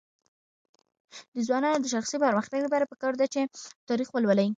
د 1.35 1.35
ځوانانو 1.47 1.81
د 1.83 1.87
شخصي 1.93 2.17
پرمختګ 2.25 2.59
لپاره 2.63 2.89
پکار 2.91 3.13
ده 3.19 3.25
چې 3.33 3.41
تاریخ 3.89 4.07
ولولي. 4.11 4.47